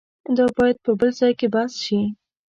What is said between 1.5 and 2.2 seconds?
بحث شي.